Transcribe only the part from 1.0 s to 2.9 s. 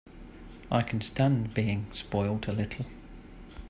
stand being spoiled a little.